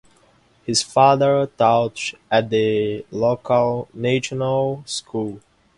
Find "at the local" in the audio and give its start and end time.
2.31-3.87